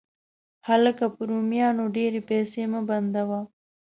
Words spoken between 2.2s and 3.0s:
پیسې مه